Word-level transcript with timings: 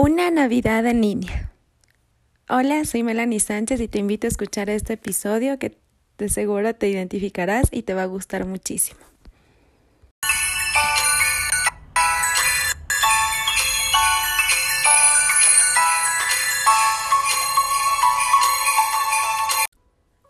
Una 0.00 0.30
Navidad 0.30 0.86
en 0.86 1.00
línea. 1.00 1.50
Hola, 2.48 2.84
soy 2.84 3.02
Melanie 3.02 3.40
Sánchez 3.40 3.80
y 3.80 3.88
te 3.88 3.98
invito 3.98 4.28
a 4.28 4.30
escuchar 4.30 4.70
este 4.70 4.92
episodio 4.92 5.58
que 5.58 5.76
de 6.18 6.28
seguro 6.28 6.72
te 6.72 6.88
identificarás 6.88 7.66
y 7.72 7.82
te 7.82 7.94
va 7.94 8.04
a 8.04 8.06
gustar 8.06 8.46
muchísimo. 8.46 9.00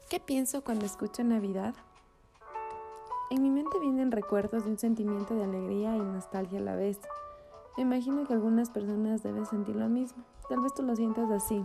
¿Qué 0.08 0.18
pienso 0.18 0.64
cuando 0.64 0.86
escucho 0.86 1.22
Navidad? 1.24 1.74
En 3.30 3.42
mi 3.42 3.50
mente 3.50 3.78
vienen 3.78 4.12
recuerdos 4.12 4.64
de 4.64 4.70
un 4.70 4.78
sentimiento 4.78 5.34
de 5.34 5.44
alegría 5.44 5.94
y 5.94 6.00
nostalgia 6.00 6.58
a 6.58 6.62
la 6.62 6.74
vez. 6.74 6.98
Me 7.78 7.82
imagino 7.82 8.26
que 8.26 8.32
algunas 8.32 8.70
personas 8.70 9.22
deben 9.22 9.46
sentir 9.46 9.76
lo 9.76 9.88
mismo. 9.88 10.24
Tal 10.48 10.58
vez 10.58 10.74
tú 10.74 10.82
lo 10.82 10.96
sientas 10.96 11.30
así. 11.30 11.64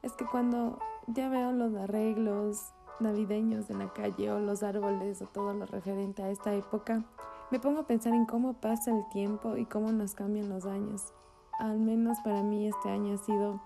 Es 0.00 0.14
que 0.14 0.24
cuando 0.24 0.78
ya 1.06 1.28
veo 1.28 1.52
los 1.52 1.74
arreglos 1.74 2.72
navideños 2.98 3.68
en 3.68 3.80
la 3.80 3.92
calle 3.92 4.32
o 4.32 4.38
los 4.38 4.62
árboles 4.62 5.20
o 5.20 5.26
todo 5.26 5.52
lo 5.52 5.66
referente 5.66 6.22
a 6.22 6.30
esta 6.30 6.54
época, 6.54 7.04
me 7.50 7.60
pongo 7.60 7.80
a 7.80 7.86
pensar 7.86 8.14
en 8.14 8.24
cómo 8.24 8.54
pasa 8.54 8.90
el 8.90 9.06
tiempo 9.10 9.58
y 9.58 9.66
cómo 9.66 9.92
nos 9.92 10.14
cambian 10.14 10.48
los 10.48 10.64
años. 10.64 11.12
Al 11.58 11.78
menos 11.78 12.16
para 12.20 12.42
mí 12.42 12.66
este 12.66 12.88
año 12.88 13.12
ha 13.12 13.18
sido 13.18 13.60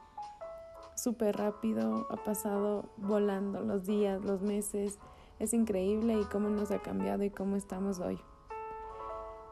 súper 0.97 1.37
rápido, 1.37 2.09
ha 2.11 2.17
pasado 2.17 2.87
volando 2.97 3.61
los 3.61 3.87
días, 3.87 4.21
los 4.25 4.43
meses. 4.43 4.99
Es 5.39 5.55
increíble 5.55 6.19
y 6.21 6.25
cómo 6.25 6.49
nos 6.49 6.73
ha 6.73 6.81
cambiado 6.81 7.23
y 7.23 7.31
cómo 7.31 7.55
estamos 7.55 8.01
hoy. 8.01 8.19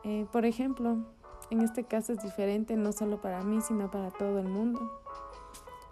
Eh, 0.02 0.26
por 0.32 0.44
ejemplo, 0.44 0.98
en 1.50 1.60
este 1.60 1.84
caso 1.84 2.12
es 2.12 2.22
diferente 2.22 2.76
no 2.76 2.92
solo 2.92 3.20
para 3.20 3.42
mí, 3.42 3.60
sino 3.60 3.90
para 3.90 4.10
todo 4.10 4.38
el 4.38 4.48
mundo. 4.48 4.80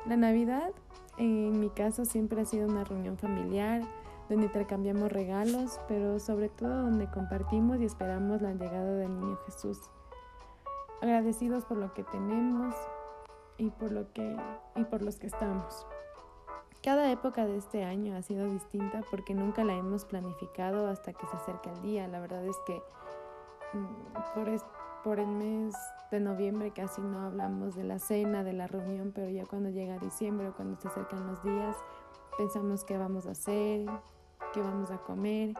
La 0.07 0.17
Navidad, 0.17 0.71
en 1.19 1.61
mi 1.61 1.71
caso, 1.71 2.05
siempre 2.05 2.41
ha 2.41 2.45
sido 2.45 2.69
una 2.69 2.85
reunión 2.85 3.17
familiar 3.17 3.83
donde 4.29 4.47
intercambiamos 4.47 5.13
regalos, 5.13 5.81
pero 5.89 6.19
sobre 6.19 6.49
todo 6.49 6.83
donde 6.83 7.11
compartimos 7.11 7.81
y 7.81 7.85
esperamos 7.85 8.41
la 8.41 8.53
llegada 8.53 8.95
del 8.95 9.21
niño 9.21 9.39
Jesús. 9.47 9.79
Agradecidos 11.01 11.65
por 11.65 11.77
lo 11.77 11.93
que 11.93 12.05
tenemos 12.05 12.75
y 13.59 13.71
por 13.71 13.93
lo 13.93 14.13
que 14.13 14.37
y 14.77 14.85
por 14.85 15.03
los 15.03 15.17
que 15.17 15.27
estamos. 15.27 15.87
Cada 16.83 17.13
época 17.13 17.47
de 17.47 17.57
este 17.57 17.85
año 17.85 18.17
ha 18.17 18.23
sido 18.23 18.47
distinta 18.47 19.03
porque 19.11 19.35
nunca 19.35 19.63
la 19.63 19.75
hemos 19.75 20.05
planificado 20.05 20.89
hasta 20.89 21.13
que 21.13 21.27
se 21.27 21.37
acerca 21.37 21.71
el 21.71 21.83
día. 21.83 22.09
La 22.09 22.19
verdad 22.19 22.45
es 22.45 22.57
que 22.67 22.83
mm, 23.73 24.35
por, 24.35 24.49
por 25.05 25.19
el 25.19 25.29
mes 25.29 25.75
de 26.11 26.21
noviembre 26.21 26.73
casi 26.73 27.01
no 27.01 27.21
hablamos 27.21 27.75
de 27.75 27.85
la 27.85 27.99
cena, 27.99 28.45
de 28.45 28.53
la 28.53 28.67
reunión, 28.67 29.13
pero 29.15 29.29
ya 29.31 29.45
cuando 29.47 29.71
llega 29.71 29.99
diciembre 29.99 30.49
o 30.49 30.55
cuando 30.55 30.81
se 30.81 30.89
acercan 30.89 31.27
los 31.27 31.43
días, 31.43 31.77
pensamos 32.37 32.85
qué 32.85 32.99
vamos 32.99 33.27
a 33.27 33.33
hacer, 33.33 33.87
qué 34.53 34.61
vamos 34.61 34.91
a 34.91 34.99
comer. 34.99 35.55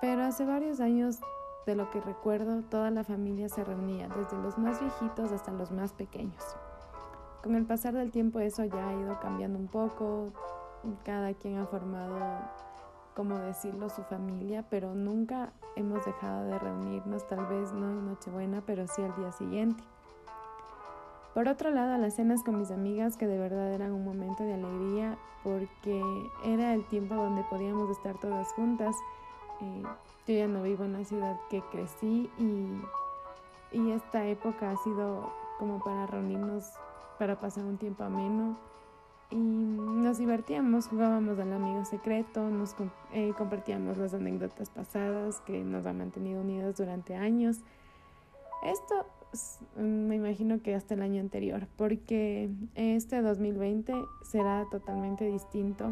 Pero 0.00 0.24
hace 0.24 0.44
varios 0.44 0.80
años, 0.80 1.18
de 1.66 1.74
lo 1.74 1.90
que 1.90 2.00
recuerdo, 2.00 2.62
toda 2.62 2.90
la 2.90 3.02
familia 3.04 3.48
se 3.48 3.64
reunía, 3.64 4.08
desde 4.08 4.36
los 4.38 4.56
más 4.56 4.80
viejitos 4.80 5.32
hasta 5.32 5.50
los 5.52 5.72
más 5.72 5.92
pequeños. 5.92 6.42
Con 7.42 7.54
el 7.56 7.66
pasar 7.66 7.94
del 7.94 8.10
tiempo 8.10 8.38
eso 8.40 8.64
ya 8.64 8.88
ha 8.88 8.92
ido 8.92 9.18
cambiando 9.20 9.58
un 9.58 9.68
poco, 9.68 10.32
cada 11.04 11.34
quien 11.34 11.58
ha 11.58 11.66
formado 11.66 12.18
como 13.16 13.38
decirlo, 13.38 13.88
su 13.88 14.02
familia, 14.02 14.64
pero 14.68 14.94
nunca 14.94 15.50
hemos 15.74 16.04
dejado 16.04 16.44
de 16.44 16.58
reunirnos, 16.58 17.26
tal 17.26 17.46
vez 17.46 17.72
no 17.72 17.88
en 17.88 18.06
Nochebuena, 18.06 18.62
pero 18.66 18.86
sí 18.86 19.02
al 19.02 19.16
día 19.16 19.32
siguiente. 19.32 19.82
Por 21.32 21.48
otro 21.48 21.70
lado, 21.70 21.96
las 21.96 22.14
cenas 22.14 22.42
con 22.42 22.58
mis 22.58 22.70
amigas, 22.70 23.16
que 23.16 23.26
de 23.26 23.38
verdad 23.38 23.72
eran 23.72 23.92
un 23.92 24.04
momento 24.04 24.44
de 24.44 24.54
alegría, 24.54 25.18
porque 25.42 26.02
era 26.44 26.74
el 26.74 26.84
tiempo 26.88 27.14
donde 27.14 27.42
podíamos 27.44 27.90
estar 27.90 28.18
todas 28.20 28.52
juntas. 28.52 28.94
Eh, 29.62 29.82
yo 30.26 30.34
ya 30.34 30.46
no 30.46 30.62
vivo 30.62 30.84
en 30.84 30.92
la 30.92 31.04
ciudad 31.04 31.38
que 31.48 31.62
crecí 31.72 32.30
y, 32.38 33.78
y 33.78 33.92
esta 33.92 34.26
época 34.26 34.70
ha 34.70 34.76
sido 34.76 35.32
como 35.58 35.82
para 35.82 36.06
reunirnos, 36.06 36.70
para 37.18 37.40
pasar 37.40 37.64
un 37.64 37.78
tiempo 37.78 38.04
ameno 38.04 38.56
y 39.30 39.36
nos 39.36 40.18
divertíamos, 40.18 40.86
jugábamos 40.88 41.38
al 41.38 41.52
amigo 41.52 41.84
secreto, 41.84 42.48
nos 42.48 42.76
eh, 43.12 43.32
compartíamos 43.36 43.98
las 43.98 44.14
anécdotas 44.14 44.70
pasadas 44.70 45.40
que 45.40 45.64
nos 45.64 45.84
han 45.86 45.98
mantenido 45.98 46.40
unidos 46.40 46.76
durante 46.76 47.16
años. 47.16 47.58
Esto 48.62 49.06
me 49.76 50.14
imagino 50.14 50.62
que 50.62 50.74
hasta 50.74 50.94
el 50.94 51.02
año 51.02 51.20
anterior, 51.20 51.66
porque 51.76 52.50
este 52.74 53.20
2020 53.20 53.92
será 54.22 54.64
totalmente 54.70 55.24
distinto, 55.24 55.90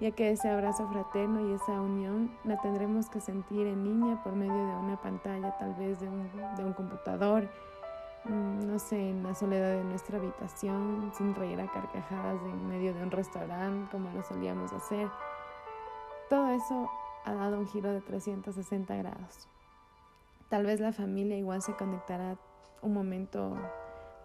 ya 0.00 0.10
que 0.10 0.30
ese 0.30 0.48
abrazo 0.48 0.88
fraterno 0.88 1.48
y 1.48 1.54
esa 1.54 1.80
unión 1.80 2.30
la 2.44 2.60
tendremos 2.60 3.08
que 3.08 3.20
sentir 3.20 3.66
en 3.66 3.84
línea 3.84 4.22
por 4.22 4.34
medio 4.34 4.52
de 4.52 4.76
una 4.76 5.00
pantalla, 5.00 5.56
tal 5.58 5.74
vez 5.74 6.00
de 6.00 6.08
un, 6.08 6.28
de 6.56 6.64
un 6.64 6.72
computador 6.72 7.48
no 8.24 8.78
sé, 8.78 9.10
en 9.10 9.22
la 9.22 9.34
soledad 9.34 9.72
de 9.72 9.84
nuestra 9.84 10.18
habitación, 10.18 11.12
sin 11.16 11.34
reír 11.34 11.60
a 11.60 11.70
carcajadas 11.70 12.40
en 12.42 12.68
medio 12.68 12.94
de 12.94 13.02
un 13.02 13.10
restaurante 13.10 13.90
como 13.90 14.10
lo 14.10 14.22
solíamos 14.22 14.72
hacer. 14.72 15.08
Todo 16.30 16.48
eso 16.48 16.90
ha 17.24 17.34
dado 17.34 17.58
un 17.58 17.66
giro 17.66 17.92
de 17.92 18.00
360 18.00 18.96
grados. 18.96 19.48
Tal 20.48 20.64
vez 20.64 20.80
la 20.80 20.92
familia 20.92 21.36
igual 21.36 21.62
se 21.62 21.74
conectará 21.74 22.36
un 22.82 22.94
momento 22.94 23.56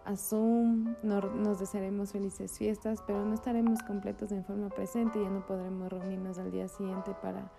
a 0.04 0.16
Zoom, 0.16 0.94
nos 1.02 1.58
desearemos 1.58 2.12
felices 2.12 2.56
fiestas, 2.56 3.02
pero 3.06 3.24
no 3.24 3.34
estaremos 3.34 3.82
completos 3.82 4.32
en 4.32 4.44
forma 4.44 4.68
presente, 4.70 5.22
ya 5.22 5.28
no 5.28 5.44
podremos 5.46 5.90
reunirnos 5.90 6.38
al 6.38 6.50
día 6.50 6.68
siguiente 6.68 7.12
para, 7.20 7.50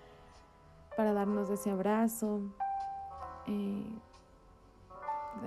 para 0.97 1.13
darnos 1.13 1.50
ese 1.50 1.69
abrazo. 1.69 2.41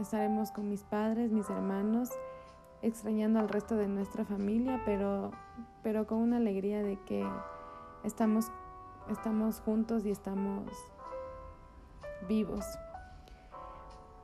Estaremos 0.04 0.50
con 0.50 0.68
mis 0.68 0.82
padres, 0.82 1.32
mis 1.32 1.48
hermanos, 1.48 2.10
extrañando 2.82 3.40
al 3.40 3.48
resto 3.48 3.74
de 3.74 3.88
nuestra 3.88 4.26
familia, 4.26 4.82
pero, 4.84 5.30
pero 5.82 6.06
con 6.06 6.18
una 6.18 6.36
alegría 6.36 6.82
de 6.82 7.00
que 7.06 7.26
estamos, 8.02 8.52
estamos 9.10 9.60
juntos 9.60 10.04
y 10.04 10.10
estamos 10.10 10.70
vivos. 12.28 12.66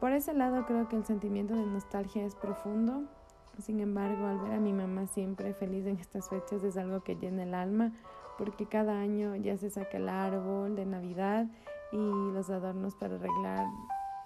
Por 0.01 0.13
ese 0.13 0.35
lado 0.35 0.67
creo 0.67 0.87
que 0.87 0.97
el 0.97 1.07
sentimiento 1.07 1.55
de 1.55 1.65
nostalgia 1.65 2.27
es 2.27 2.35
profundo. 2.35 3.05
Sin 3.59 3.81
embargo, 3.81 4.27
al 4.27 4.39
ver 4.39 4.53
a 4.53 4.61
mi 4.61 4.75
mamá 4.75 5.07
siempre 5.07 5.55
feliz 5.55 5.87
en 5.87 5.97
estas 5.97 6.29
fechas 6.29 6.63
es 6.63 6.77
algo 6.77 7.01
que 7.01 7.17
llena 7.17 7.45
el 7.45 7.55
alma, 7.55 7.93
porque 8.37 8.67
cada 8.67 9.01
año 9.01 9.35
ya 9.35 9.57
se 9.57 9.71
saca 9.71 9.97
el 9.97 10.11
árbol 10.11 10.77
de 10.77 10.85
Navidad 10.85 11.47
y 11.91 11.97
los 11.97 12.51
adornos 12.51 12.97
para 12.97 13.15
arreglar 13.15 13.65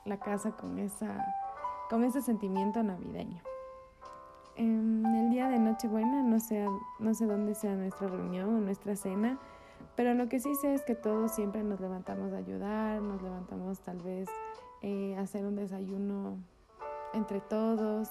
la 0.04 0.18
casa 0.18 0.50
con, 0.50 0.78
esa, 0.78 1.24
con 1.88 2.04
ese 2.04 2.22
sentimiento 2.22 2.82
navideño. 2.82 3.42
En 4.56 5.04
el 5.04 5.30
día 5.30 5.48
de 5.48 5.58
Nochebuena 5.58 6.22
no 6.22 6.38
sé, 6.38 6.66
no 6.98 7.14
sé 7.14 7.26
dónde 7.26 7.54
sea 7.54 7.74
nuestra 7.74 8.08
reunión 8.08 8.54
o 8.54 8.60
nuestra 8.60 8.94
cena, 8.94 9.38
pero 9.96 10.14
lo 10.14 10.28
que 10.28 10.38
sí 10.40 10.54
sé 10.54 10.74
es 10.74 10.82
que 10.82 10.94
todos 10.94 11.32
siempre 11.32 11.62
nos 11.62 11.80
levantamos 11.80 12.32
a 12.32 12.36
ayudar, 12.36 13.02
nos 13.02 13.20
levantamos 13.22 13.80
tal 13.80 13.98
vez 13.98 14.28
eh, 14.82 15.16
a 15.18 15.22
hacer 15.22 15.44
un 15.44 15.56
desayuno 15.56 16.38
entre 17.14 17.40
todos, 17.40 18.08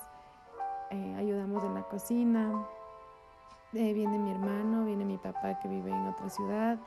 eh, 0.91 1.15
ayudamos 1.17 1.63
en 1.63 1.73
la 1.73 1.83
cocina, 1.83 2.65
eh, 3.73 3.93
viene 3.93 4.19
mi 4.19 4.31
hermano, 4.31 4.85
viene 4.85 5.05
mi 5.05 5.17
papá 5.17 5.59
que 5.59 5.67
vive 5.67 5.91
en 5.91 6.07
otra 6.07 6.29
ciudad 6.29 6.77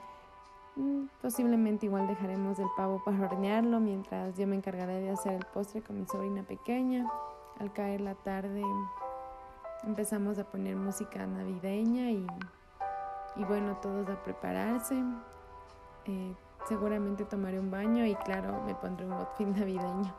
posiblemente 1.23 1.87
igual 1.87 2.07
dejaremos 2.07 2.59
el 2.59 2.69
pavo 2.77 3.03
para 3.05 3.25
hornearlo 3.25 3.81
mientras 3.81 4.37
yo 4.37 4.47
me 4.47 4.57
encargaré 4.57 5.01
de 5.01 5.11
hacer 5.11 5.33
el 5.33 5.47
postre 5.47 5.83
con 5.83 5.99
mi 5.99 6.07
sobrina 6.07 6.43
pequeña. 6.43 7.11
Al 7.59 7.73
caer 7.73 8.01
la 8.01 8.15
tarde 8.15 8.63
empezamos 9.85 10.39
a 10.39 10.45
poner 10.45 10.77
música 10.77 11.27
navideña 11.27 12.11
y, 12.11 12.27
y 13.37 13.45
bueno, 13.45 13.77
todos 13.77 14.09
a 14.09 14.23
prepararse. 14.23 15.03
Eh, 16.05 16.35
seguramente 16.69 17.25
tomaré 17.25 17.59
un 17.59 17.71
baño 17.71 18.05
y 18.05 18.15
claro, 18.17 18.63
me 18.65 18.75
pondré 18.75 19.07
un 19.07 19.13
outfit 19.13 19.47
navideño. 19.57 20.15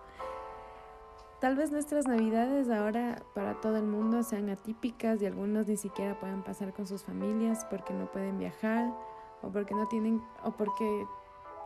Tal 1.40 1.56
vez 1.56 1.72
nuestras 1.72 2.08
navidades 2.08 2.68
ahora 2.72 3.22
para 3.36 3.62
todo 3.62 3.78
el 3.78 3.86
mundo 3.86 4.24
sean 4.24 4.50
atípicas 4.50 5.22
y 5.22 5.28
algunos 5.28 5.68
ni 5.68 5.78
siquiera 5.78 6.20
puedan 6.20 6.44
pasar 6.44 6.74
con 6.74 6.88
sus 6.88 7.04
familias 7.04 7.64
porque 7.70 7.94
no 7.94 8.12
pueden 8.12 8.40
viajar 8.40 8.92
o 9.42 9.50
porque 9.50 9.74
no 9.74 9.88
tienen 9.88 10.24
o 10.44 10.52
porque 10.52 11.08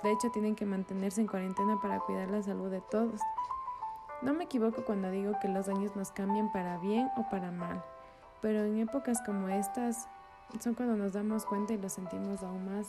de 0.03 0.12
hecho 0.12 0.29
tienen 0.31 0.56
que 0.56 0.65
mantenerse 0.65 1.21
en 1.21 1.27
cuarentena 1.27 1.79
para 1.81 2.00
cuidar 2.00 2.29
la 2.29 2.41
salud 2.41 2.69
de 2.69 2.81
todos. 2.81 3.21
No 4.21 4.33
me 4.33 4.44
equivoco 4.44 4.83
cuando 4.85 5.09
digo 5.09 5.33
que 5.41 5.47
los 5.47 5.68
años 5.68 5.95
nos 5.95 6.12
cambian 6.12 6.51
para 6.51 6.77
bien 6.77 7.09
o 7.18 7.29
para 7.29 7.51
mal, 7.51 7.83
pero 8.41 8.63
en 8.63 8.79
épocas 8.79 9.21
como 9.25 9.47
estas 9.47 10.07
son 10.59 10.73
cuando 10.73 10.95
nos 10.95 11.13
damos 11.13 11.45
cuenta 11.45 11.73
y 11.73 11.77
lo 11.77 11.89
sentimos 11.89 12.44
aún 12.44 12.65
más. 12.65 12.88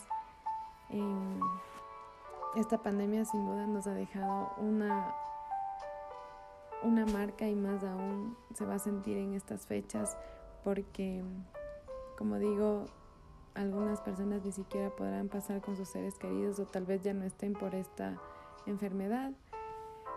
esta 2.55 2.77
pandemia 2.77 3.25
sin 3.25 3.45
duda 3.45 3.65
nos 3.65 3.87
ha 3.87 3.93
dejado 3.93 4.53
una 4.57 5.15
una 6.83 7.05
marca 7.05 7.47
y 7.47 7.55
más 7.55 7.83
aún 7.83 8.37
se 8.53 8.65
va 8.65 8.75
a 8.75 8.79
sentir 8.79 9.17
en 9.17 9.33
estas 9.33 9.65
fechas 9.65 10.17
porque, 10.63 11.23
como 12.17 12.37
digo, 12.37 12.85
algunas 13.55 14.01
personas 14.01 14.43
ni 14.43 14.51
siquiera 14.51 14.89
podrán 14.89 15.29
pasar 15.29 15.61
con 15.61 15.75
sus 15.75 15.87
seres 15.87 16.17
queridos 16.17 16.59
o 16.59 16.65
tal 16.65 16.85
vez 16.85 17.01
ya 17.03 17.13
no 17.13 17.23
estén 17.23 17.53
por 17.53 17.75
esta 17.75 18.17
enfermedad. 18.65 19.31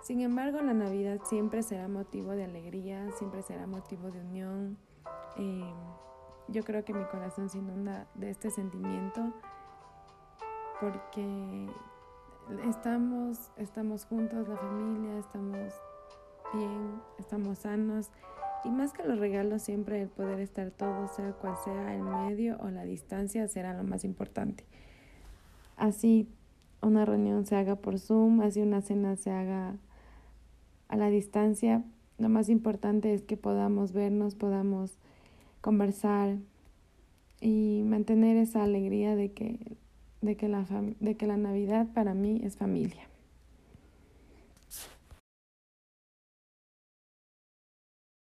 Sin 0.02 0.20
embargo, 0.20 0.60
la 0.60 0.74
Navidad 0.74 1.20
siempre 1.24 1.62
será 1.62 1.88
motivo 1.88 2.32
de 2.32 2.44
alegría, 2.44 3.10
siempre 3.12 3.42
será 3.42 3.66
motivo 3.66 4.10
de 4.10 4.20
unión. 4.20 4.78
Eh, 5.36 5.74
yo 6.48 6.62
creo 6.64 6.84
que 6.84 6.94
mi 6.94 7.04
corazón 7.06 7.48
se 7.48 7.58
inunda 7.58 8.06
de 8.14 8.30
este 8.30 8.50
sentimiento 8.50 9.32
porque 10.80 11.68
estamos, 12.68 13.50
estamos 13.56 14.04
juntos, 14.04 14.48
la 14.48 14.56
familia, 14.56 15.18
estamos 15.18 15.74
bien, 16.54 17.02
estamos 17.18 17.58
sanos 17.58 18.10
y 18.66 18.70
más 18.70 18.92
que 18.92 19.04
los 19.04 19.18
regalos 19.18 19.62
siempre 19.62 20.02
el 20.02 20.08
poder 20.08 20.40
estar 20.40 20.70
todos, 20.70 21.14
sea 21.14 21.32
cual 21.32 21.54
sea 21.64 21.94
el 21.94 22.02
medio 22.02 22.58
o 22.60 22.70
la 22.70 22.84
distancia, 22.84 23.46
será 23.48 23.74
lo 23.74 23.84
más 23.84 24.04
importante. 24.04 24.64
Así 25.76 26.28
una 26.82 27.04
reunión 27.04 27.46
se 27.46 27.56
haga 27.56 27.76
por 27.76 27.98
Zoom, 27.98 28.40
así 28.40 28.60
una 28.60 28.82
cena 28.82 29.16
se 29.16 29.30
haga 29.30 29.76
a 30.88 30.96
la 30.96 31.10
distancia, 31.10 31.82
lo 32.18 32.28
más 32.28 32.48
importante 32.48 33.12
es 33.12 33.22
que 33.22 33.36
podamos 33.36 33.92
vernos, 33.92 34.34
podamos 34.34 34.96
conversar 35.60 36.36
y 37.40 37.82
mantener 37.84 38.36
esa 38.36 38.62
alegría 38.62 39.14
de 39.16 39.32
que, 39.32 39.58
de 40.22 40.36
que, 40.36 40.48
la, 40.48 40.64
de 41.00 41.16
que 41.16 41.26
la 41.26 41.36
Navidad 41.36 41.88
para 41.92 42.14
mí 42.14 42.40
es 42.42 42.56
familia. 42.56 43.08